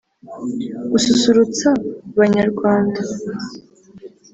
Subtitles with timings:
[0.91, 1.69] gususurutsa
[2.17, 3.01] banyarwanda